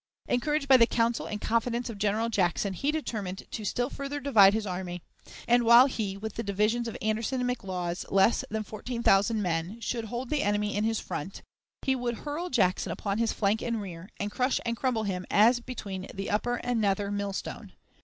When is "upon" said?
12.91-13.19